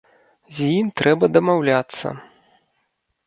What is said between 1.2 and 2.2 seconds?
дамаўляцца.